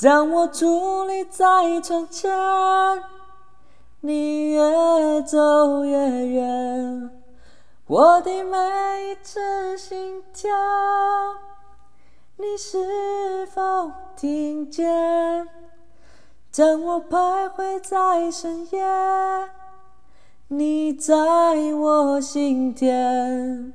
[0.00, 2.30] 当我伫立在窗前，
[4.00, 7.10] 你越走越远，
[7.88, 10.54] 我的每一次心跳，
[12.36, 15.48] 你是否听见？
[16.56, 18.84] 当我徘徊在深夜，
[20.46, 21.12] 你在
[21.74, 23.72] 我心田，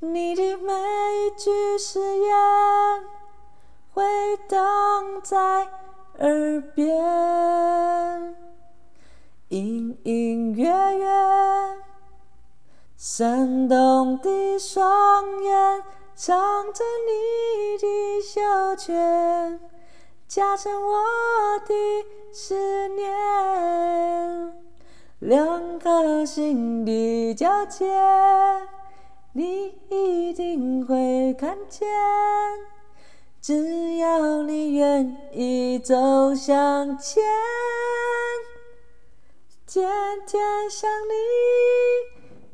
[0.00, 3.23] 你的每一句誓言。
[3.94, 4.02] 回
[4.48, 5.68] 荡在
[6.18, 8.34] 耳边，
[9.50, 10.68] 隐隐约
[10.98, 11.06] 约，
[12.96, 15.82] 闪动的双眼，
[16.16, 16.36] 藏
[16.72, 19.60] 着你的羞怯，
[20.26, 21.00] 加深我
[21.64, 21.72] 的
[22.32, 23.14] 思念。
[25.20, 27.86] 两颗心的交界，
[29.34, 31.86] 你一定会看见。
[33.46, 37.22] 只要你愿意走向前，
[39.66, 39.86] 天
[40.26, 41.12] 天想你，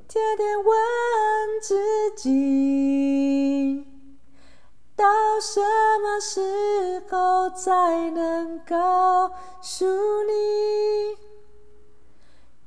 [0.08, 0.77] 天天问
[1.62, 3.86] 自己，
[4.97, 5.06] 到
[5.41, 5.60] 什
[6.02, 9.30] 么时候才能告
[9.62, 9.86] 诉
[10.25, 11.16] 你？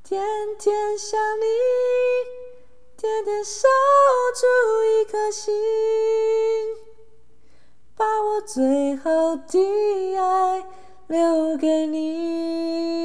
[0.01, 0.25] 天
[0.57, 1.45] 天想你，
[2.95, 3.67] 天天守
[4.33, 4.47] 住
[4.85, 5.53] 一颗心。
[8.45, 10.63] 最好的爱
[11.07, 13.02] 留给你。